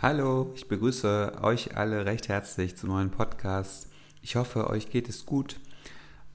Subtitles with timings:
[0.00, 3.88] Hallo, ich begrüße euch alle recht herzlich zum neuen Podcast.
[4.22, 5.58] Ich hoffe, euch geht es gut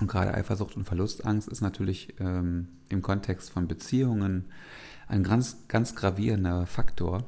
[0.00, 4.46] Und gerade Eifersucht und Verlustangst ist natürlich ähm, im Kontext von Beziehungen
[5.06, 7.24] ein ganz, ganz gravierender Faktor.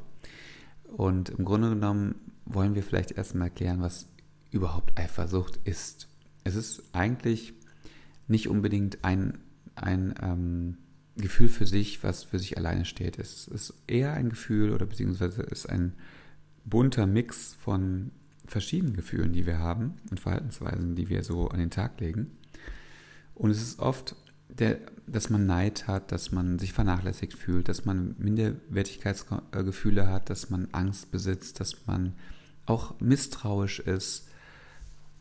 [0.84, 4.08] Und im Grunde genommen wollen wir vielleicht erstmal erklären, was
[4.50, 6.08] überhaupt Eifersucht ist.
[6.44, 7.54] Es ist eigentlich
[8.28, 9.38] nicht unbedingt ein,
[9.74, 10.78] ein ähm,
[11.16, 13.18] Gefühl für sich, was für sich alleine steht.
[13.18, 15.94] Es ist eher ein Gefühl oder beziehungsweise ist ein
[16.64, 18.10] bunter Mix von
[18.46, 22.36] verschiedenen Gefühlen, die wir haben und Verhaltensweisen, die wir so an den Tag legen.
[23.34, 24.16] Und es ist oft,
[24.48, 30.50] der, dass man Neid hat, dass man sich vernachlässigt fühlt, dass man Minderwertigkeitsgefühle hat, dass
[30.50, 32.14] man Angst besitzt, dass man
[32.66, 34.28] auch misstrauisch ist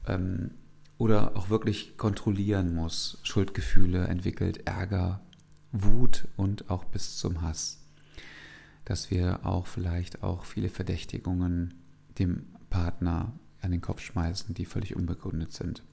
[0.07, 0.51] ähm,
[0.97, 5.21] oder auch wirklich kontrollieren muss, Schuldgefühle entwickelt, Ärger,
[5.71, 7.83] Wut und auch bis zum Hass
[8.85, 11.73] dass wir auch vielleicht auch viele Verdächtigungen
[12.19, 15.83] dem Partner an den Kopf schmeißen, die völlig unbegründet sind.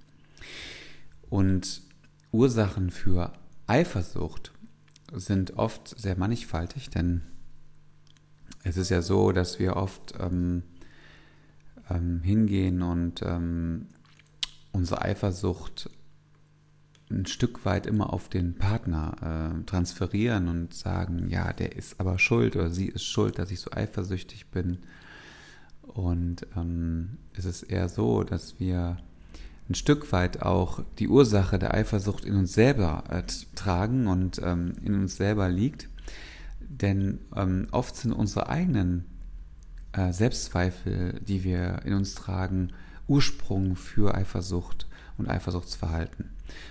[1.28, 1.82] Und
[2.32, 3.34] Ursachen für
[3.66, 4.52] Eifersucht
[5.12, 7.20] sind oft sehr mannigfaltig, denn
[8.64, 10.62] es ist ja so, dass wir oft ähm,
[11.90, 13.86] ähm, hingehen und ähm,
[14.72, 15.90] unsere Eifersucht
[17.10, 22.18] ein Stück weit immer auf den Partner äh, transferieren und sagen, ja, der ist aber
[22.18, 24.78] schuld oder sie ist schuld, dass ich so eifersüchtig bin.
[25.94, 28.98] Und ähm, es ist eher so, dass wir
[29.68, 33.22] ein Stück weit auch die Ursache der Eifersucht in uns selber äh,
[33.54, 35.88] tragen und ähm, in uns selber liegt.
[36.60, 39.04] Denn ähm, oft sind unsere eigenen
[39.92, 42.72] äh, Selbstzweifel, die wir in uns tragen,
[43.06, 44.86] Ursprung für Eifersucht
[45.18, 46.30] und Eifersuchtsverhalten.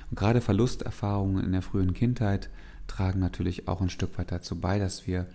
[0.09, 2.49] Und gerade Verlusterfahrungen in der frühen Kindheit
[2.87, 5.27] tragen natürlich auch ein Stück weit dazu bei, dass wir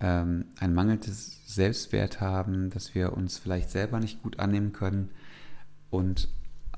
[0.00, 5.10] ähm, ein mangelndes Selbstwert haben, dass wir uns vielleicht selber nicht gut annehmen können
[5.90, 6.28] und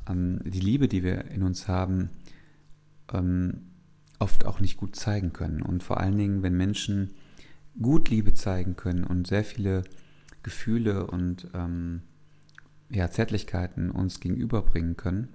[0.08, 2.10] ähm, die Liebe, die wir in uns haben,
[3.12, 3.62] ähm,
[4.18, 5.62] oft auch nicht gut zeigen können.
[5.62, 7.14] Und vor allen Dingen, wenn Menschen
[7.80, 9.84] gut Liebe zeigen können und sehr viele
[10.42, 12.02] Gefühle und ähm,
[12.90, 15.28] ja, Zärtlichkeiten uns gegenüberbringen können,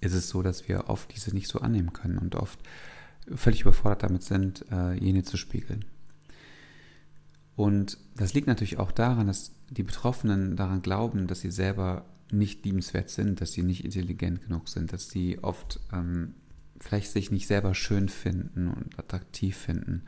[0.00, 2.58] ist es so, dass wir oft diese nicht so annehmen können und oft
[3.34, 5.84] völlig überfordert damit sind, äh, jene zu spiegeln.
[7.56, 12.64] Und das liegt natürlich auch daran, dass die Betroffenen daran glauben, dass sie selber nicht
[12.64, 16.34] liebenswert sind, dass sie nicht intelligent genug sind, dass sie oft ähm,
[16.78, 20.02] vielleicht sich nicht selber schön finden und attraktiv finden.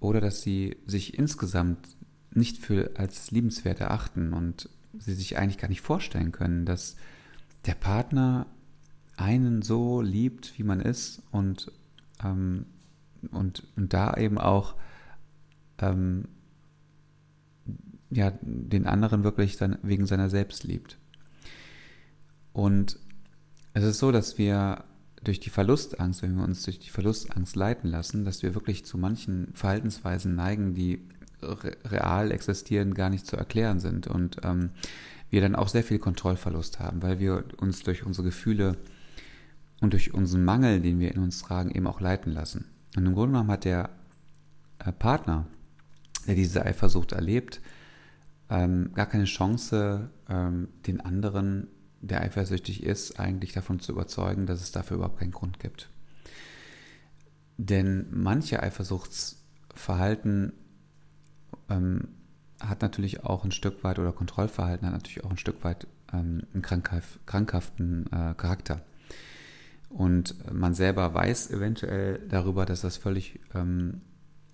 [0.00, 1.96] Oder dass sie sich insgesamt
[2.32, 4.68] nicht für als liebenswert erachten und
[4.98, 6.96] sie sich eigentlich gar nicht vorstellen können, dass
[7.66, 8.46] der Partner
[9.16, 11.70] einen so liebt, wie man ist und,
[12.24, 12.66] ähm,
[13.30, 14.74] und, und da eben auch
[15.78, 16.24] ähm,
[18.10, 20.98] ja, den anderen wirklich dann wegen seiner selbst liebt.
[22.52, 22.98] Und
[23.74, 24.84] es ist so, dass wir
[25.22, 28.98] durch die Verlustangst, wenn wir uns durch die Verlustangst leiten lassen, dass wir wirklich zu
[28.98, 31.06] manchen Verhaltensweisen neigen, die
[31.42, 34.06] real existieren, gar nicht zu erklären sind.
[34.06, 34.70] Und ähm,
[35.30, 38.76] wir dann auch sehr viel Kontrollverlust haben, weil wir uns durch unsere Gefühle
[39.80, 42.66] und durch unseren Mangel, den wir in uns tragen, eben auch leiten lassen.
[42.96, 43.90] Und im Grunde genommen hat der
[44.78, 45.46] äh, Partner,
[46.26, 47.60] der diese Eifersucht erlebt,
[48.50, 51.68] ähm, gar keine Chance, ähm, den anderen,
[52.00, 55.88] der eifersüchtig ist, eigentlich davon zu überzeugen, dass es dafür überhaupt keinen Grund gibt.
[57.56, 60.52] Denn manche Eifersuchtsverhalten
[61.68, 62.08] ähm,
[62.58, 66.42] hat natürlich auch ein Stück weit, oder Kontrollverhalten hat natürlich auch ein Stück weit ähm,
[66.52, 68.82] einen krankhaften äh, Charakter.
[69.90, 74.00] Und man selber weiß eventuell darüber, dass das völlig ähm,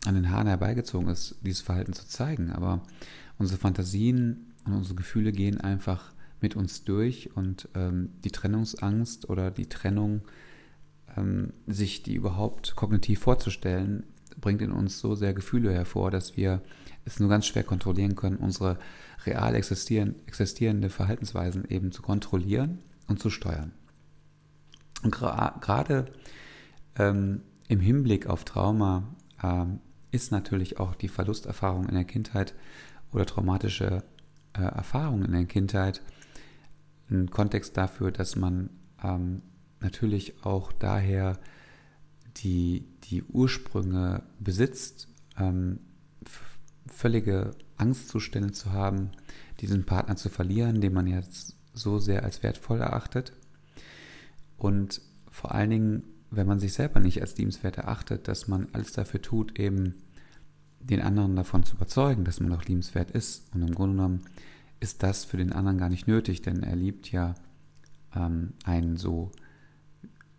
[0.07, 2.53] an den Haaren herbeigezogen ist, dieses Verhalten zu zeigen.
[2.53, 2.83] Aber
[3.39, 9.51] unsere Fantasien und unsere Gefühle gehen einfach mit uns durch und ähm, die Trennungsangst oder
[9.51, 10.23] die Trennung,
[11.17, 14.05] ähm, sich die überhaupt kognitiv vorzustellen,
[14.41, 16.63] bringt in uns so sehr Gefühle hervor, dass wir
[17.05, 18.79] es nur ganz schwer kontrollieren können, unsere
[19.25, 23.73] real existieren, existierende Verhaltensweisen eben zu kontrollieren und zu steuern.
[25.03, 26.07] Und gerade
[26.99, 29.05] ähm, im Hinblick auf Trauma
[29.43, 29.81] ähm,
[30.11, 32.55] ist natürlich auch die Verlusterfahrung in der Kindheit
[33.13, 34.03] oder traumatische
[34.53, 36.03] äh, Erfahrungen in der Kindheit
[37.11, 38.71] ein Kontext dafür, dass man
[39.03, 39.43] ähm,
[39.81, 41.39] natürlich auch daher
[42.39, 45.09] die, die Ursprünge besitzt,
[45.39, 45.81] ähm,
[46.87, 49.11] völlige Angstzustände zu haben,
[49.61, 53.33] diesen Partner zu verlieren, den man jetzt so sehr als wertvoll erachtet.
[54.57, 55.01] Und
[55.31, 59.21] vor allen Dingen, wenn man sich selber nicht als liebenswert erachtet, dass man alles dafür
[59.23, 59.95] tut, eben
[60.87, 63.53] den anderen davon zu überzeugen, dass man auch liebenswert ist.
[63.55, 64.25] Und im Grunde genommen
[64.81, 67.35] ist das für den anderen gar nicht nötig, denn er liebt ja
[68.15, 69.33] ähm, einen so,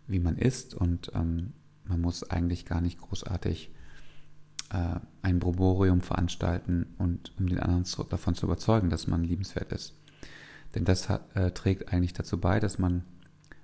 [0.06, 1.52] wie man ist und ähm,
[1.84, 3.70] man muss eigentlich gar nicht großartig
[4.70, 9.72] äh, ein Broborium veranstalten und um den anderen zu, davon zu überzeugen, dass man liebenswert
[9.72, 9.94] ist.
[10.74, 13.04] Denn das hat, äh, trägt eigentlich dazu bei, dass man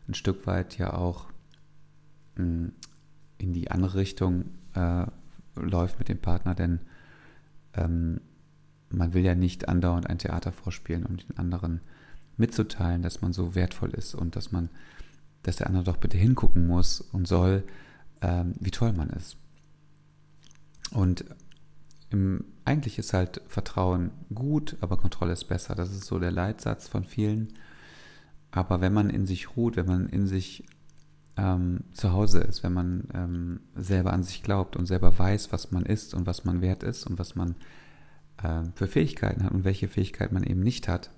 [0.08, 1.30] ein Stück weit ja auch
[2.36, 2.72] mh, hm,
[3.38, 5.06] in die andere Richtung äh,
[5.56, 6.80] läuft mit dem Partner, denn
[7.74, 8.20] ähm,
[8.90, 11.80] man will ja nicht andauernd ein Theater vorspielen, um den anderen
[12.36, 14.68] mitzuteilen, dass man so wertvoll ist und dass man,
[15.42, 17.64] dass der andere doch bitte hingucken muss und soll,
[18.20, 19.36] ähm, wie toll man ist.
[20.90, 21.24] Und
[22.10, 25.74] im, eigentlich ist halt Vertrauen gut, aber Kontrolle ist besser.
[25.74, 27.54] Das ist so der Leitsatz von vielen.
[28.50, 30.64] Aber wenn man in sich ruht, wenn man in sich
[31.36, 35.70] ähm, zu Hause ist, wenn man ähm, selber an sich glaubt und selber weiß, was
[35.72, 37.56] man ist und was man wert ist und was man
[38.42, 41.10] äh, für Fähigkeiten hat und welche Fähigkeiten man eben nicht hat,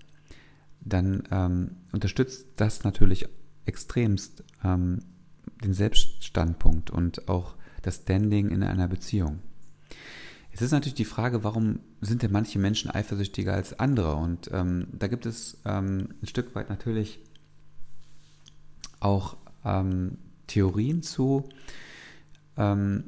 [0.80, 3.28] dann ähm, unterstützt das natürlich
[3.66, 5.00] extremst ähm,
[5.62, 9.40] den Selbststandpunkt und auch das Standing in einer Beziehung.
[10.52, 14.14] Es ist natürlich die Frage, warum sind denn manche Menschen eifersüchtiger als andere?
[14.14, 17.18] Und ähm, da gibt es ähm, ein Stück weit natürlich
[19.00, 19.36] auch
[19.66, 21.48] ähm, Theorien zu.
[22.56, 23.04] Ähm,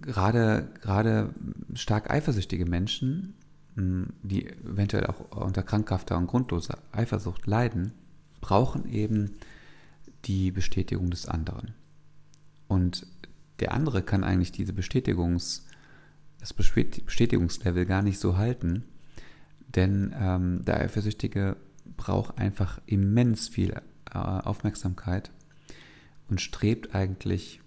[0.00, 1.34] gerade, gerade
[1.74, 3.34] stark eifersüchtige Menschen,
[3.76, 7.92] die eventuell auch unter krankhafter und grundloser Eifersucht leiden,
[8.40, 9.32] brauchen eben
[10.26, 11.74] die Bestätigung des anderen.
[12.68, 13.06] Und
[13.60, 15.66] der andere kann eigentlich diese Bestätigungs,
[16.38, 18.84] das Bestätigungslevel gar nicht so halten,
[19.74, 21.56] denn ähm, der Eifersüchtige
[21.96, 23.74] braucht einfach immens viel
[24.18, 25.30] Aufmerksamkeit
[26.28, 27.60] und strebt eigentlich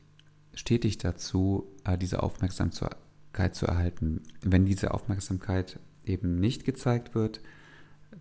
[0.54, 4.24] stetig dazu, äh, diese Aufmerksamkeit zu erhalten.
[4.42, 7.42] Wenn diese Aufmerksamkeit eben nicht gezeigt wird,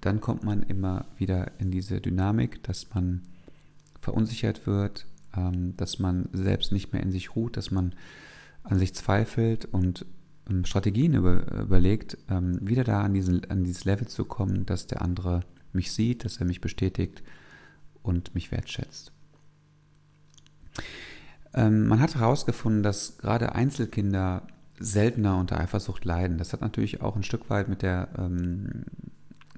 [0.00, 3.22] dann kommt man immer wieder in diese Dynamik, dass man
[4.00, 7.94] verunsichert wird, ähm, dass man selbst nicht mehr in sich ruht, dass man
[8.62, 10.04] an sich zweifelt und
[10.50, 14.86] ähm, Strategien über, überlegt, ähm, wieder da an, diesen, an dieses Level zu kommen, dass
[14.86, 15.40] der andere
[15.72, 17.22] mich sieht, dass er mich bestätigt
[18.06, 19.12] und mich wertschätzt.
[21.54, 24.46] man hat herausgefunden, dass gerade Einzelkinder
[24.78, 26.38] seltener unter Eifersucht leiden.
[26.38, 28.84] Das hat natürlich auch ein Stück weit mit der ähm,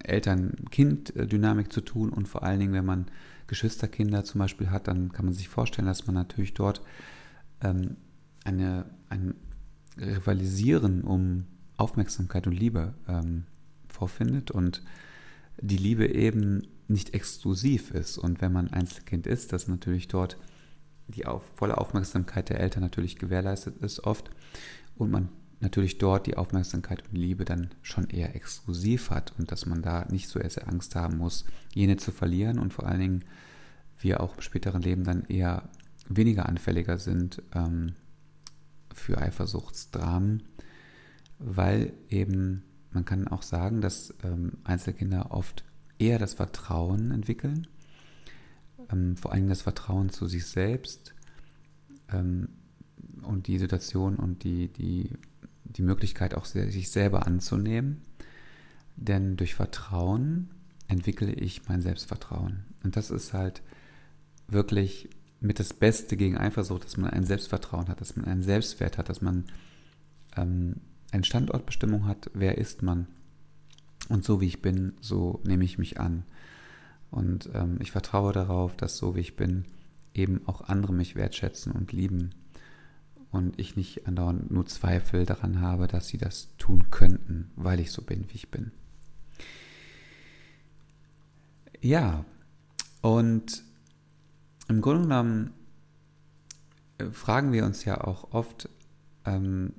[0.05, 3.07] Eltern-Kind-Dynamik zu tun und vor allen Dingen, wenn man
[3.47, 6.83] Geschwisterkinder zum Beispiel hat, dann kann man sich vorstellen, dass man natürlich dort
[7.63, 7.97] ähm,
[8.45, 9.35] eine, ein
[9.99, 13.45] Rivalisieren um Aufmerksamkeit und Liebe ähm,
[13.89, 14.83] vorfindet und
[15.61, 18.19] die Liebe eben nicht exklusiv ist.
[18.19, 20.39] Und wenn man Einzelkind ist, dass natürlich dort
[21.09, 24.31] die auf, volle Aufmerksamkeit der Eltern natürlich gewährleistet ist oft
[24.97, 25.29] und man
[25.61, 30.05] natürlich dort die Aufmerksamkeit und Liebe dann schon eher exklusiv hat und dass man da
[30.11, 33.25] nicht so erst Angst haben muss, jene zu verlieren und vor allen Dingen
[33.99, 35.69] wir auch im späteren Leben dann eher
[36.09, 37.95] weniger anfälliger sind ähm,
[38.95, 40.45] für Eifersuchtsdramen,
[41.39, 45.65] weil eben man kann auch sagen, dass ähm, Einzelkinder oft
[45.99, 47.67] eher das Vertrauen entwickeln,
[48.91, 51.15] ähm, vor allem das Vertrauen zu sich selbst
[52.13, 52.49] ähm,
[53.23, 55.11] und die Situation und die, die,
[55.65, 58.03] die Möglichkeit auch sich selber anzunehmen.
[58.97, 60.51] Denn durch Vertrauen
[60.89, 62.65] entwickle ich mein Selbstvertrauen.
[62.83, 63.63] Und das ist halt
[64.49, 68.99] wirklich mit das Beste gegen Eifersucht, dass man ein Selbstvertrauen hat, dass man einen Selbstwert
[68.99, 69.45] hat, dass man
[70.37, 70.77] ähm,
[71.13, 73.07] eine Standortbestimmung hat, wer ist man.
[74.09, 76.25] Und so wie ich bin, so nehme ich mich an.
[77.11, 79.65] Und ähm, ich vertraue darauf, dass so wie ich bin,
[80.15, 82.31] eben auch andere mich wertschätzen und lieben.
[83.31, 87.93] Und ich nicht andauernd nur Zweifel daran habe, dass sie das tun könnten, weil ich
[87.93, 88.73] so bin, wie ich bin.
[91.81, 92.25] Ja,
[93.03, 93.63] und
[94.69, 95.53] im Grunde genommen
[96.99, 98.69] äh, fragen wir uns ja auch oft,
[99.25, 99.75] ähm,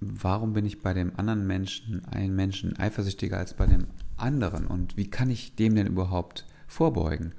[0.00, 3.86] warum bin ich bei dem anderen Menschen, einen Menschen eifersüchtiger als bei dem
[4.16, 7.32] anderen und wie kann ich dem denn überhaupt vorbeugen?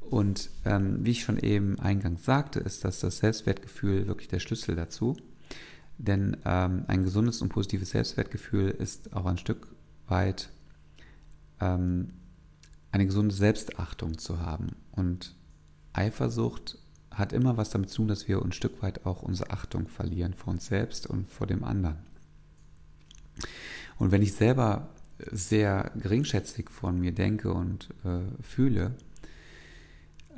[0.00, 4.76] Und ähm, wie ich schon eben eingangs sagte, ist, dass das Selbstwertgefühl wirklich der Schlüssel
[4.76, 5.16] dazu.
[5.98, 9.68] Denn ähm, ein gesundes und positives Selbstwertgefühl ist auch ein Stück
[10.08, 10.50] weit
[11.60, 12.10] ähm,
[12.90, 14.74] eine gesunde Selbstachtung zu haben.
[14.90, 15.34] Und
[15.92, 16.78] Eifersucht
[17.12, 20.34] hat immer was damit zu tun, dass wir ein Stück weit auch unsere Achtung verlieren
[20.34, 21.98] vor uns selbst und vor dem anderen.
[23.98, 24.88] Und wenn ich selber
[25.30, 28.92] sehr geringschätzig von mir denke und äh, fühle,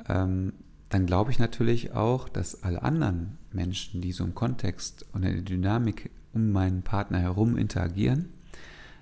[0.07, 0.53] ähm,
[0.89, 5.33] dann glaube ich natürlich auch, dass alle anderen Menschen, die so im Kontext und in
[5.33, 8.29] der Dynamik um meinen Partner herum interagieren,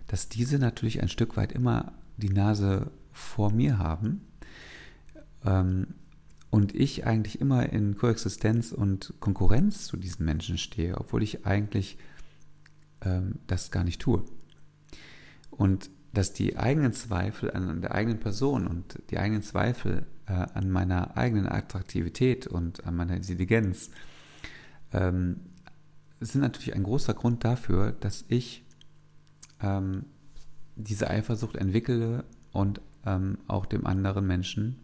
[0.08, 4.22] dass diese natürlich ein Stück weit immer die Nase vor mir haben
[5.46, 5.88] ähm,
[6.54, 11.98] und ich eigentlich immer in Koexistenz und Konkurrenz zu diesen Menschen stehe, obwohl ich eigentlich
[13.02, 14.24] ähm, das gar nicht tue.
[15.50, 20.70] Und dass die eigenen Zweifel an der eigenen Person und die eigenen Zweifel äh, an
[20.70, 23.90] meiner eigenen Attraktivität und an meiner Intelligenz
[24.92, 25.38] ähm,
[26.20, 28.64] sind natürlich ein großer Grund dafür, dass ich
[29.60, 30.06] ähm,
[30.76, 34.83] diese Eifersucht entwickle und ähm, auch dem anderen Menschen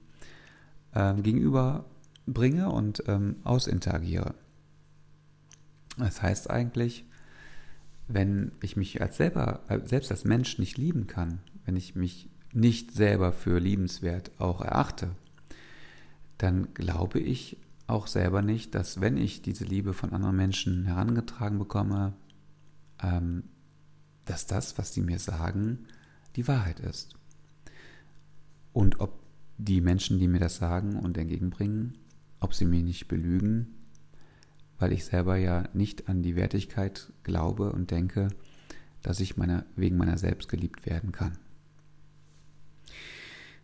[0.94, 1.86] ähm, gegenüber
[2.26, 4.36] bringe und ähm, ausinteragiere.
[5.98, 7.06] Das heißt eigentlich,
[8.08, 12.30] wenn ich mich als selber, äh, selbst als Mensch nicht lieben kann, wenn ich mich
[12.54, 15.12] nicht selber für liebenswert auch erachte,
[16.38, 21.60] dann glaube ich auch selber nicht, dass wenn ich diese Liebe von anderen Menschen herangetragen
[21.60, 22.14] bekomme,
[23.02, 23.44] ähm,
[24.26, 25.88] dass das, was sie mir sagen,
[26.36, 27.16] die Wahrheit ist.
[28.74, 29.20] Und ob
[29.60, 31.98] die Menschen, die mir das sagen und entgegenbringen,
[32.40, 33.68] ob sie mich nicht belügen,
[34.80, 38.30] weil ich selber ja nicht an die Wertigkeit glaube und denke,
[39.02, 41.34] dass ich meine, wegen meiner selbst geliebt werden kann.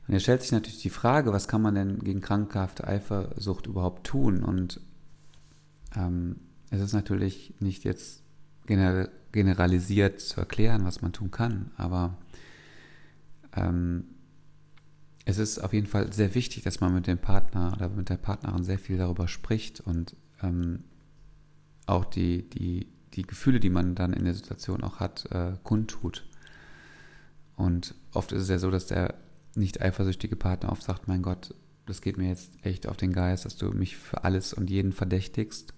[0.08, 4.06] Und jetzt stellt sich natürlich die Frage, was kann man denn gegen krankhafte Eifersucht überhaupt
[4.06, 4.44] tun?
[4.44, 4.82] Und
[5.96, 6.36] ähm,
[6.70, 8.22] es ist natürlich nicht jetzt
[9.32, 12.18] generalisiert zu erklären, was man tun kann, aber
[13.56, 14.06] ähm,
[15.26, 18.18] es ist auf jeden Fall sehr wichtig, dass man mit dem Partner oder mit der
[18.18, 20.84] Partnerin sehr viel darüber spricht und ähm,
[21.88, 26.26] auch die, die, die Gefühle, die man dann in der Situation auch hat, äh, kundtut.
[27.56, 29.16] Und oft ist es ja so, dass der
[29.56, 31.56] nicht eifersüchtige Partner oft sagt, mein Gott,
[31.86, 34.92] das geht mir jetzt echt auf den Geist, dass du mich für alles und jeden
[34.92, 35.74] verdächtigst.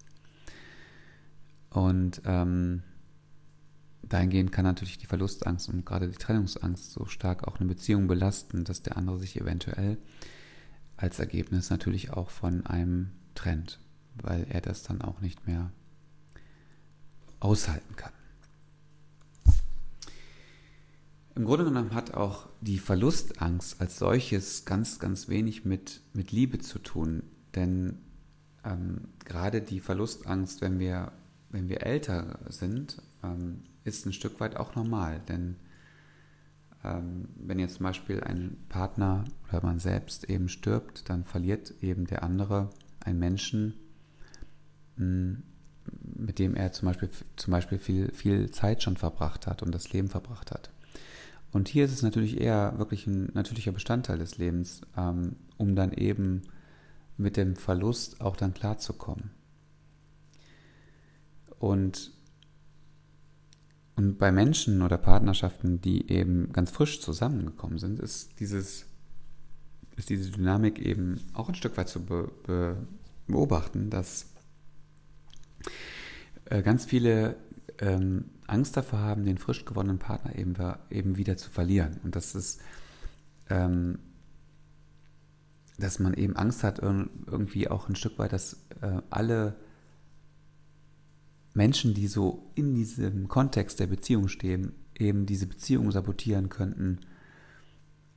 [1.70, 2.84] Und ähm,
[4.10, 8.64] dahingehend kann natürlich die Verlustangst und gerade die Trennungsangst so stark auch eine Beziehung belasten,
[8.64, 9.98] dass der andere sich eventuell
[10.96, 13.80] als Ergebnis natürlich auch von einem trennt,
[14.16, 15.72] weil er das dann auch nicht mehr
[17.40, 18.12] aushalten kann.
[21.36, 26.58] Im Grunde genommen hat auch die Verlustangst als solches ganz, ganz wenig mit, mit Liebe
[26.58, 27.22] zu tun.
[27.54, 28.00] Denn
[28.66, 31.12] ähm, gerade die Verlustangst, wenn wir,
[31.52, 35.22] wenn wir älter sind, ähm, ist ein Stück weit auch normal.
[35.28, 35.56] Denn
[36.84, 42.06] ähm, wenn jetzt zum Beispiel ein Partner oder man selbst eben stirbt, dann verliert eben
[42.06, 42.70] der andere
[43.00, 43.74] einen Menschen,
[44.98, 45.38] mh,
[46.16, 49.94] mit dem er zum Beispiel, zum Beispiel viel, viel Zeit schon verbracht hat und das
[49.94, 50.72] Leben verbracht hat.
[51.52, 55.94] Und hier ist es natürlich eher wirklich ein natürlicher Bestandteil des Lebens, ähm, um dann
[55.94, 56.42] eben
[57.18, 59.32] mit dem Verlust auch dann klarzukommen.
[61.60, 62.12] Und,
[63.98, 68.86] und bei Menschen oder Partnerschaften, die eben ganz frisch zusammengekommen sind, ist, dieses,
[69.96, 72.78] ist diese Dynamik eben auch ein Stück weit zu be, be,
[73.26, 74.28] beobachten, dass
[76.46, 77.38] äh, ganz viele
[77.80, 80.56] ähm, Angst davor haben, den frisch gewonnenen Partner eben,
[80.92, 82.00] eben wieder zu verlieren.
[82.04, 82.62] Und das ist,
[83.50, 83.98] ähm,
[85.80, 89.56] dass man eben Angst hat, irgendwie auch ein Stück weit, dass äh, alle
[91.58, 97.00] Menschen, die so in diesem Kontext der Beziehung stehen, eben diese Beziehung sabotieren könnten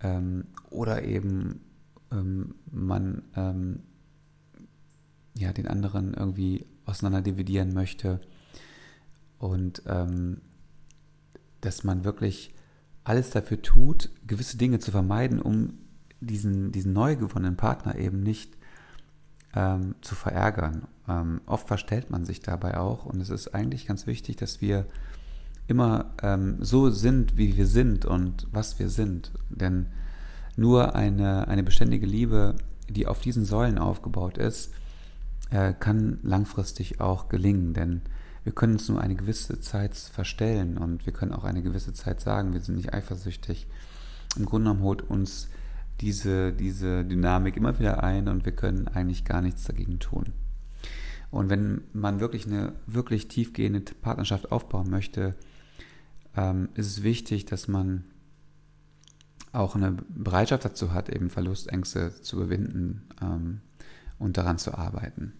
[0.00, 1.60] ähm, oder eben
[2.12, 3.80] ähm, man ähm,
[5.34, 8.20] ja den anderen irgendwie auseinander dividieren möchte
[9.38, 10.42] und ähm,
[11.62, 12.54] dass man wirklich
[13.04, 15.78] alles dafür tut, gewisse Dinge zu vermeiden, um
[16.20, 18.58] diesen, diesen neu gewonnenen Partner eben nicht
[19.54, 20.86] ähm, zu verärgern.
[21.10, 24.86] Ähm, oft verstellt man sich dabei auch und es ist eigentlich ganz wichtig, dass wir
[25.66, 29.32] immer ähm, so sind, wie wir sind und was wir sind.
[29.48, 29.86] Denn
[30.56, 32.54] nur eine, eine beständige Liebe,
[32.88, 34.72] die auf diesen Säulen aufgebaut ist,
[35.50, 38.02] äh, kann langfristig auch gelingen, denn
[38.44, 42.20] wir können uns nur eine gewisse Zeit verstellen und wir können auch eine gewisse Zeit
[42.20, 43.66] sagen, wir sind nicht eifersüchtig.
[44.36, 45.48] Im Grunde genommen holt uns
[46.00, 50.32] diese, diese Dynamik immer wieder ein und wir können eigentlich gar nichts dagegen tun.
[51.30, 55.36] Und wenn man wirklich eine wirklich tiefgehende Partnerschaft aufbauen möchte,
[56.36, 58.04] ähm, ist es wichtig, dass man
[59.52, 63.60] auch eine Bereitschaft dazu hat, eben Verlustängste zu überwinden ähm,
[64.18, 65.32] und daran zu arbeiten.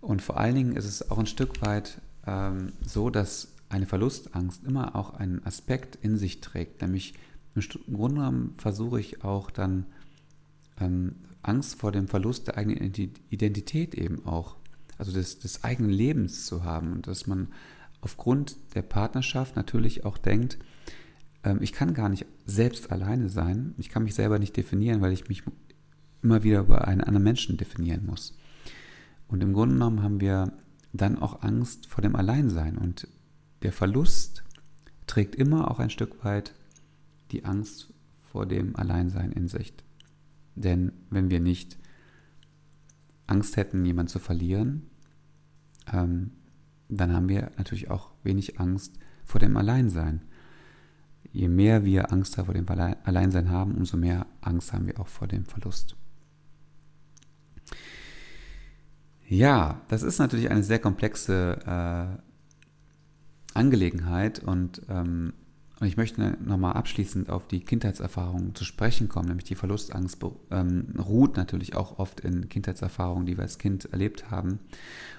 [0.00, 4.64] Und vor allen Dingen ist es auch ein Stück weit ähm, so, dass eine Verlustangst
[4.64, 7.14] immer auch einen Aspekt in sich trägt, nämlich
[7.54, 7.62] im
[7.94, 9.86] Grunde genommen versuche ich auch dann
[10.80, 11.16] ähm,
[11.48, 12.92] Angst vor dem Verlust der eigenen
[13.30, 14.56] Identität eben auch,
[14.98, 17.48] also des, des eigenen Lebens zu haben und dass man
[18.00, 20.58] aufgrund der Partnerschaft natürlich auch denkt,
[21.42, 25.12] ähm, ich kann gar nicht selbst alleine sein, ich kann mich selber nicht definieren, weil
[25.12, 25.42] ich mich
[26.22, 28.36] immer wieder über einen anderen Menschen definieren muss.
[29.28, 30.52] Und im Grunde genommen haben wir
[30.92, 33.08] dann auch Angst vor dem Alleinsein und
[33.62, 34.44] der Verlust
[35.06, 36.54] trägt immer auch ein Stück weit
[37.32, 37.92] die Angst
[38.30, 39.74] vor dem Alleinsein in sich.
[40.54, 41.78] Denn wenn wir nicht
[43.26, 44.82] Angst hätten, jemanden zu verlieren,
[45.92, 46.32] ähm,
[46.88, 50.22] dann haben wir natürlich auch wenig Angst vor dem Alleinsein.
[51.32, 55.26] Je mehr wir Angst vor dem Alleinsein haben, umso mehr Angst haben wir auch vor
[55.26, 55.96] dem Verlust.
[59.26, 65.32] Ja, das ist natürlich eine sehr komplexe äh, Angelegenheit und ähm,
[65.84, 70.18] und ich möchte nochmal abschließend auf die Kindheitserfahrungen zu sprechen kommen, nämlich die Verlustangst
[70.50, 74.60] ähm, ruht natürlich auch oft in Kindheitserfahrungen, die wir als Kind erlebt haben.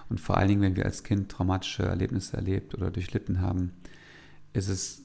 [0.09, 3.73] Und vor allen Dingen, wenn wir als Kind traumatische Erlebnisse erlebt oder durchlitten haben,
[4.53, 5.03] ist es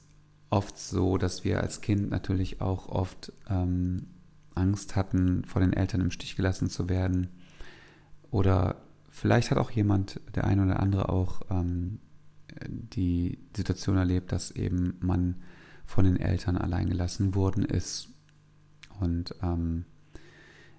[0.49, 4.07] oft so, dass wir als Kind natürlich auch oft ähm,
[4.55, 7.27] Angst hatten, vor den Eltern im Stich gelassen zu werden.
[8.31, 8.77] Oder
[9.11, 11.99] vielleicht hat auch jemand, der eine oder andere auch ähm,
[12.67, 15.35] die Situation erlebt, dass eben man
[15.85, 18.09] von den Eltern allein gelassen worden ist.
[18.99, 19.85] Und ähm,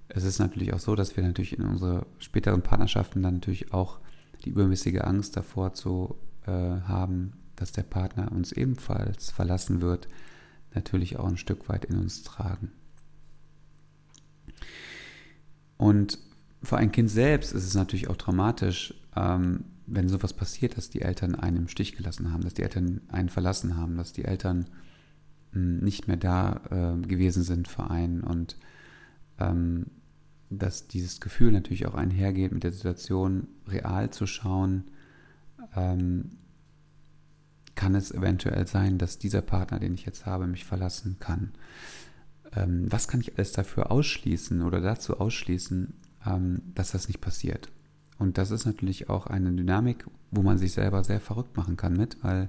[0.09, 4.01] es ist natürlich auch so, dass wir natürlich in unsere späteren Partnerschaften dann natürlich auch
[4.45, 10.09] die übermäßige Angst davor zu äh, haben, dass der Partner uns ebenfalls verlassen wird,
[10.75, 12.73] natürlich auch ein Stück weit in uns tragen.
[15.77, 16.19] Und
[16.63, 21.03] für ein Kind selbst ist es natürlich auch dramatisch, ähm, wenn sowas passiert, dass die
[21.03, 24.67] Eltern einen im Stich gelassen haben, dass die Eltern einen verlassen haben, dass die Eltern
[25.53, 28.57] hm, nicht mehr da äh, gewesen sind für einen und
[29.39, 29.87] ähm,
[30.49, 34.85] dass dieses Gefühl natürlich auch einhergeht mit der Situation, real zu schauen,
[35.75, 36.31] ähm,
[37.75, 41.53] kann es eventuell sein, dass dieser Partner, den ich jetzt habe, mich verlassen kann.
[42.55, 45.95] Ähm, was kann ich alles dafür ausschließen oder dazu ausschließen,
[46.27, 47.71] ähm, dass das nicht passiert?
[48.19, 51.95] Und das ist natürlich auch eine Dynamik, wo man sich selber sehr verrückt machen kann
[51.95, 52.49] mit, weil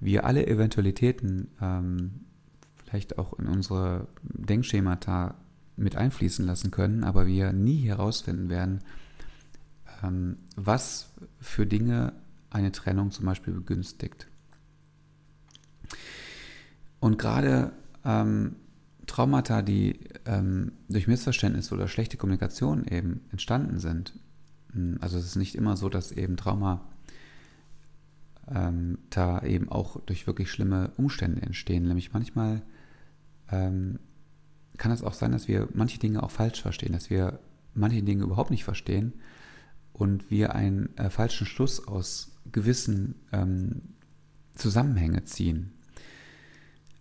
[0.00, 2.20] wir alle Eventualitäten ähm,
[2.84, 5.36] vielleicht auch in unsere Denkschemata
[5.76, 8.80] mit einfließen lassen können, aber wir nie herausfinden werden,
[10.02, 12.12] ähm, was für Dinge
[12.50, 14.26] eine Trennung zum Beispiel begünstigt.
[17.00, 17.72] Und gerade
[18.04, 18.56] ähm,
[19.06, 24.14] Traumata, die ähm, durch Missverständnis oder schlechte Kommunikation eben entstanden sind,
[25.00, 26.80] also es ist nicht immer so, dass eben Trauma
[28.48, 31.86] ähm, da eben auch durch wirklich schlimme Umstände entstehen.
[31.86, 32.62] Nämlich manchmal
[33.50, 33.98] ähm,
[34.78, 37.38] kann es auch sein, dass wir manche Dinge auch falsch verstehen, dass wir
[37.74, 39.14] manche Dinge überhaupt nicht verstehen
[39.92, 43.82] und wir einen äh, falschen Schluss aus gewissen ähm,
[44.54, 45.72] Zusammenhänge ziehen.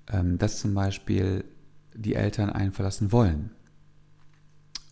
[0.08, 1.46] Ähm, dass zum Beispiel
[1.94, 3.52] die Eltern einen verlassen wollen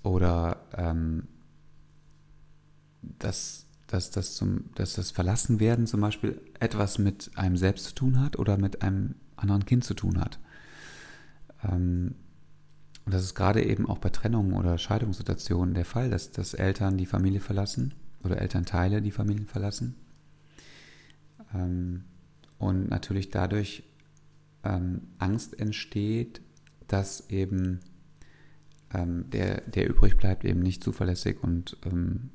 [0.03, 1.27] oder ähm,
[3.01, 8.19] dass, dass, das zum, dass das Verlassenwerden zum Beispiel etwas mit einem selbst zu tun
[8.19, 10.39] hat oder mit einem anderen Kind zu tun hat.
[11.63, 12.15] Ähm,
[13.05, 16.97] und das ist gerade eben auch bei Trennungen oder Scheidungssituationen der Fall, dass, dass Eltern
[16.97, 19.95] die Familie verlassen oder Elternteile die Familie verlassen.
[21.53, 22.03] Ähm,
[22.57, 23.83] und natürlich dadurch
[24.63, 26.41] ähm, Angst entsteht,
[26.87, 27.79] dass eben
[28.93, 32.29] ähm, der, der übrig bleibt, eben nicht zuverlässig und ähm,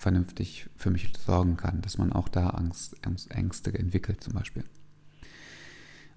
[0.00, 2.96] vernünftig für mich sorgen kann, dass man auch da Angst,
[3.30, 4.64] Ängste entwickelt zum Beispiel.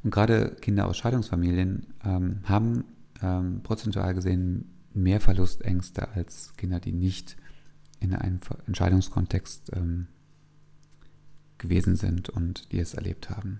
[0.04, 2.86] Und gerade Kinder aus Scheidungsfamilien ähm, haben
[3.22, 7.36] ähm, prozentual gesehen mehr Verlustängste als Kinder, die nicht
[8.00, 10.08] in einem Entscheidungskontext ähm,
[11.58, 13.60] gewesen sind und die es erlebt haben.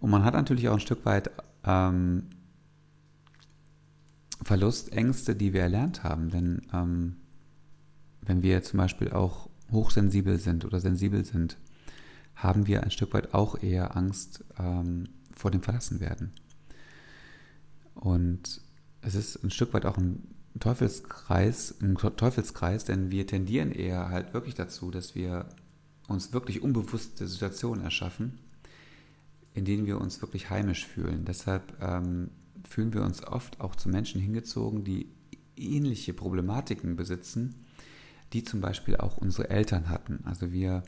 [0.00, 1.30] Und man hat natürlich auch ein Stück weit
[1.64, 2.24] ähm,
[4.42, 6.28] Verlustängste, die wir erlernt haben.
[6.28, 7.16] Denn ähm,
[8.26, 11.56] wenn wir zum Beispiel auch hochsensibel sind oder sensibel sind,
[12.34, 16.32] haben wir ein Stück weit auch eher Angst ähm, vor dem Verlassenwerden.
[17.94, 18.60] Und
[19.02, 24.34] es ist ein Stück weit auch ein Teufelskreis, ein Teufelskreis, denn wir tendieren eher halt
[24.34, 25.48] wirklich dazu, dass wir
[26.08, 28.38] uns wirklich unbewusste Situationen erschaffen,
[29.52, 31.24] in denen wir uns wirklich heimisch fühlen.
[31.24, 32.30] Deshalb ähm,
[32.68, 35.08] fühlen wir uns oft auch zu Menschen hingezogen, die
[35.56, 37.63] ähnliche Problematiken besitzen,
[38.34, 40.22] die zum Beispiel auch unsere Eltern hatten.
[40.24, 40.82] Also wir,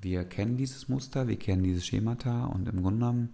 [0.00, 3.28] wir kennen dieses Muster, wir kennen diese Schemata und im Grunde genommen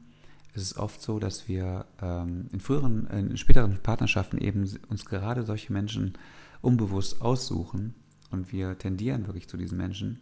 [0.54, 5.44] ist es oft so, dass wir ähm, in früheren, in späteren Partnerschaften eben uns gerade
[5.44, 6.14] solche Menschen
[6.62, 7.94] unbewusst aussuchen
[8.30, 10.18] und wir tendieren wirklich zu diesen Menschen,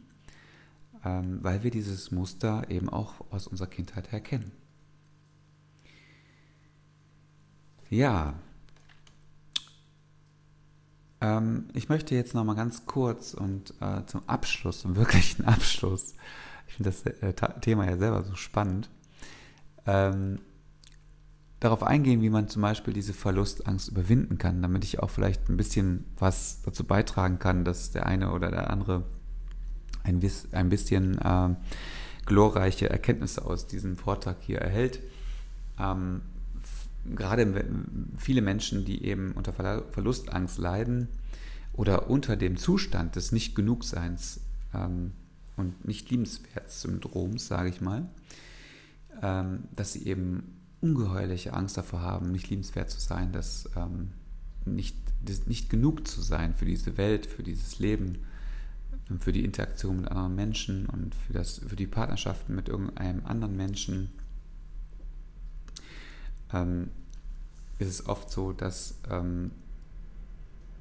[1.05, 4.51] ähm, weil wir dieses Muster eben auch aus unserer Kindheit her kennen.
[7.91, 8.35] Ja,
[11.21, 16.15] ähm, ich möchte jetzt noch mal ganz kurz und äh, zum Abschluss, zum wirklichen Abschluss,
[16.67, 18.89] ich finde das äh, Thema ja selber so spannend,
[19.87, 20.39] ähm,
[21.61, 25.57] darauf eingehen, wie man zum Beispiel diese Verlustangst überwinden kann, damit ich auch vielleicht ein
[25.57, 29.05] bisschen was dazu beitragen kann, dass der eine oder der andere
[30.05, 30.21] ein,
[30.53, 31.55] ein bisschen äh,
[32.27, 35.01] glorreiche Erkenntnisse aus diesem Vortrag hier erhält.
[35.81, 36.23] Ähm,
[37.05, 37.65] gerade
[38.17, 41.09] viele Menschen, die eben unter Verlustangst leiden
[41.73, 44.41] oder unter dem Zustand des Nicht-Genugseins
[44.75, 45.13] ähm,
[45.57, 48.09] und Nicht-Liebenswerts-Syndroms, sage ich mal,
[49.23, 54.11] ähm, dass sie eben ungeheuerliche Angst davor haben, nicht liebenswert zu sein, dass ähm,
[54.65, 58.19] nicht, das, nicht genug zu sein für diese Welt, für dieses Leben,
[59.21, 63.57] für die Interaktion mit anderen Menschen und für, das, für die Partnerschaften mit irgendeinem anderen
[63.57, 64.11] Menschen
[66.53, 66.91] ähm,
[67.79, 69.51] ist es oft so, dass, ähm,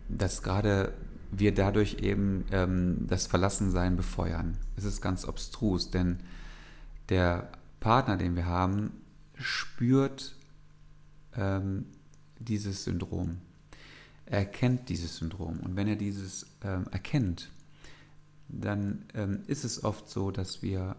[0.09, 0.93] dass gerade
[1.31, 4.57] wir dadurch eben ähm, das Verlassensein befeuern.
[4.75, 6.19] Es ist ganz obstrus, denn
[7.09, 8.91] der Partner, den wir haben,
[9.35, 10.35] spürt
[11.35, 11.85] ähm,
[12.39, 13.37] dieses Syndrom.
[14.25, 15.59] Er erkennt dieses Syndrom.
[15.59, 17.49] Und wenn er dieses ähm, erkennt,
[18.49, 20.95] dann ähm, ist es oft so, dass wir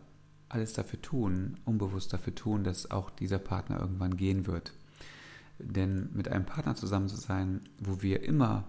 [0.48, 4.72] alles dafür tun, unbewusst dafür tun, dass auch dieser Partner irgendwann gehen wird.
[5.58, 8.64] Denn mit einem Partner zusammen zu sein, wo wir immer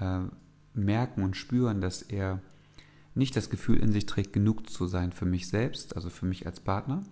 [0.00, 0.20] äh,
[0.74, 2.40] merken und spüren, dass er
[3.14, 6.46] nicht das Gefühl in sich trägt, genug zu sein für mich selbst, also für mich
[6.46, 7.02] als Partner,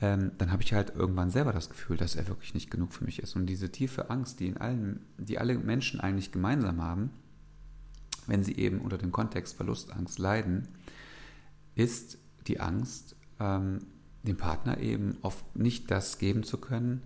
[0.00, 3.04] ähm, dann habe ich halt irgendwann selber das Gefühl, dass er wirklich nicht genug für
[3.04, 3.34] mich ist.
[3.34, 7.10] Und diese tiefe Angst, die in allen, die alle Menschen eigentlich gemeinsam haben,
[8.26, 10.68] wenn sie eben unter dem Kontext Verlustangst leiden,
[11.74, 13.80] ist die Angst, ähm,
[14.22, 17.02] dem Partner eben oft nicht das geben zu können,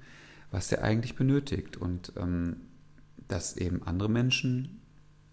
[0.50, 1.76] was er eigentlich benötigt.
[1.76, 2.57] Und ähm,
[3.28, 4.81] dass eben andere Menschen,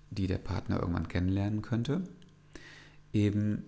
[0.09, 2.03] die der Partner irgendwann kennenlernen könnte,
[3.13, 3.63] eben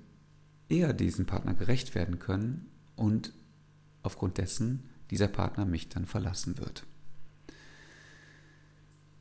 [0.70, 3.34] eher diesen Partner gerecht werden können und
[4.04, 6.86] aufgrund dessen dieser Partner mich dann verlassen wird.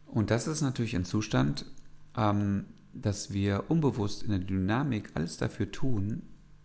[0.06, 1.66] Und das ist natürlich ein Zustand,
[2.16, 6.22] ähm, dass wir unbewusst in der Dynamik alles dafür tun,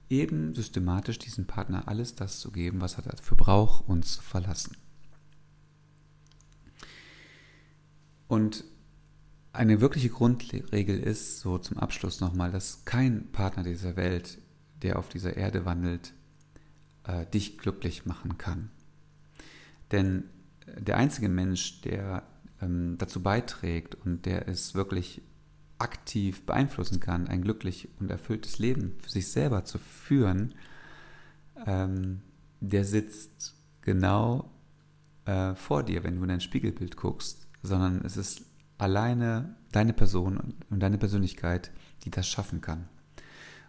[0.09, 4.77] eben systematisch diesem Partner alles das zu geben, was er dafür braucht, uns zu verlassen.
[8.27, 8.63] Und
[9.53, 14.37] eine wirkliche Grundregel ist, so zum Abschluss nochmal, dass kein Partner dieser Welt,
[14.81, 16.13] der auf dieser Erde wandelt,
[17.03, 18.69] äh, dich glücklich machen kann.
[19.91, 20.25] Denn
[20.77, 22.23] der einzige Mensch, der
[22.61, 25.21] ähm, dazu beiträgt und der es wirklich
[25.77, 30.55] aktiv beeinflussen kann, ein glücklich und erfülltes Leben für sich selber zu führen,
[31.65, 32.21] ähm,
[32.61, 34.51] der sitzt genau
[35.25, 38.43] äh, vor dir, wenn du in dein Spiegelbild guckst, sondern es ist
[38.77, 41.71] alleine deine Person und deine Persönlichkeit,
[42.03, 42.87] die das schaffen kann.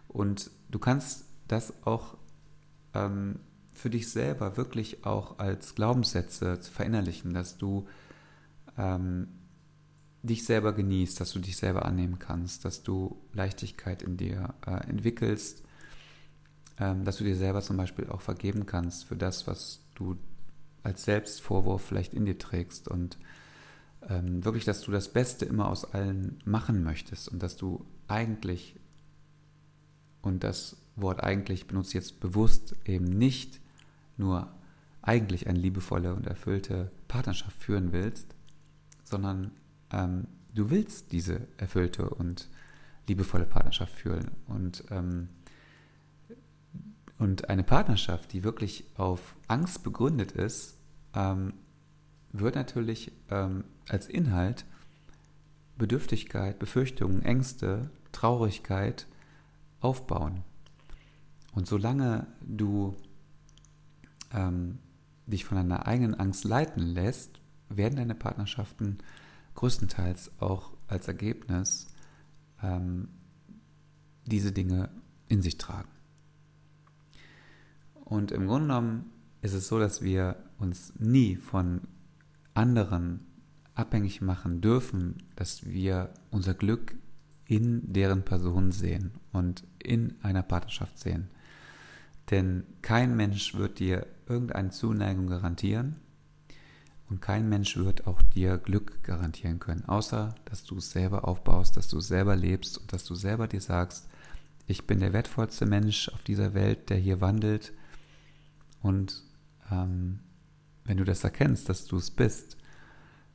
[0.07, 2.17] Und du kannst das auch
[2.93, 3.39] ähm,
[3.73, 7.87] für dich selber wirklich auch als Glaubenssätze zu verinnerlichen, dass du
[8.77, 9.27] ähm,
[10.27, 14.87] dich selber genießt, dass du dich selber annehmen kannst, dass du Leichtigkeit in dir äh,
[14.87, 15.63] entwickelst,
[16.79, 20.17] ähm, dass du dir selber zum Beispiel auch vergeben kannst für das, was du
[20.83, 23.17] als Selbstvorwurf vielleicht in dir trägst und
[24.07, 28.75] ähm, wirklich, dass du das Beste immer aus allen machen möchtest und dass du eigentlich
[30.21, 33.59] und das Wort eigentlich benutze ich jetzt bewusst eben nicht
[34.17, 34.51] nur
[35.01, 38.35] eigentlich eine liebevolle und erfüllte Partnerschaft führen willst,
[39.03, 39.51] sondern
[39.91, 42.49] ähm, du willst diese erfüllte und
[43.07, 44.31] liebevolle Partnerschaft führen.
[44.47, 45.29] Und ähm,
[47.19, 50.77] Und eine Partnerschaft, die wirklich auf Angst begründet ist,
[51.15, 51.53] ähm,
[52.31, 54.65] wird natürlich ähm, als Inhalt
[55.77, 59.07] Bedürftigkeit, Befürchtungen, Ängste, Traurigkeit
[59.79, 60.43] aufbauen.
[61.53, 62.95] Und solange du
[64.31, 64.77] ähm,
[65.25, 68.99] dich von deiner eigenen Angst leiten lässt, werden deine Partnerschaften
[69.57, 71.87] größtenteils auch als Ergebnis
[72.61, 73.09] ähm,
[74.25, 74.89] diese Dinge
[75.27, 75.89] in sich tragen.
[78.05, 81.81] Und im Grunde genommen ist es so, dass wir uns nie von
[82.53, 83.25] anderen
[83.73, 86.95] abhängig machen dürfen, dass wir unser Glück
[87.45, 91.29] in deren Person sehen und in einer Partnerschaft sehen.
[92.29, 95.95] Denn kein Mensch wird dir irgendeine Zuneigung garantieren
[97.09, 101.77] und kein Mensch wird auch dir Glück garantieren können, außer dass du es selber aufbaust,
[101.77, 104.07] dass du es selber lebst und dass du selber dir sagst,
[104.65, 107.73] ich bin der wertvollste Mensch auf dieser Welt, der hier wandelt
[108.81, 109.23] und
[109.71, 110.19] ähm,
[110.85, 112.57] wenn du das erkennst, dass du es bist,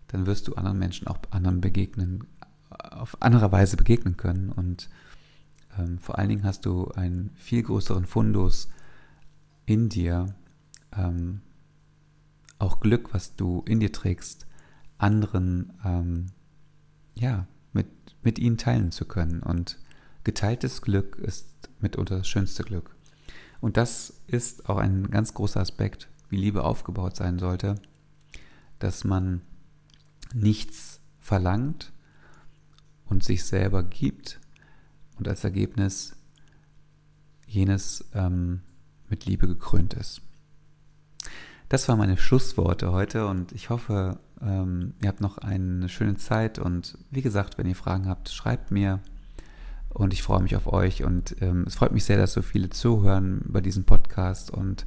[0.08, 2.24] dann wirst du anderen Menschen auch anderen begegnen,
[2.70, 4.50] auf andere Weise begegnen können.
[4.50, 4.88] Und
[5.78, 8.68] ähm, vor allen Dingen hast du einen viel größeren Fundus
[9.66, 10.35] in dir,
[10.96, 11.40] ähm,
[12.62, 14.46] auch Glück, was du in dir trägst,
[14.96, 16.27] anderen ähm,
[17.14, 17.88] ja, mit,
[18.22, 19.42] mit ihnen teilen zu können.
[19.42, 19.79] Und
[20.22, 21.48] geteiltes Glück ist
[21.81, 22.94] mitunter das schönste Glück.
[23.61, 27.75] Und das ist auch ein ganz großer Aspekt, wie Liebe aufgebaut sein sollte,
[28.79, 29.42] dass man
[30.33, 31.92] nichts verlangt
[33.07, 34.40] und sich selber gibt
[35.18, 36.16] und als Ergebnis
[37.46, 38.62] jenes ähm,
[39.09, 40.22] mit Liebe gekrönt ist.
[41.72, 46.58] Das waren meine Schlussworte heute und ich hoffe, ähm, ihr habt noch eine schöne Zeit
[46.58, 49.00] und wie gesagt, wenn ihr Fragen habt, schreibt mir
[49.88, 52.68] und ich freue mich auf euch und ähm, es freut mich sehr, dass so viele
[52.68, 54.85] zuhören über diesen Podcast und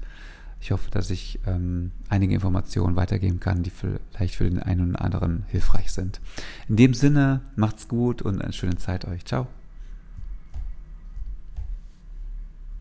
[0.61, 5.01] ich hoffe, dass ich ähm, einige Informationen weitergeben kann, die vielleicht für den einen oder
[5.01, 6.21] anderen hilfreich sind.
[6.69, 9.25] In dem Sinne, macht's gut und eine schöne Zeit euch.
[9.25, 9.47] Ciao.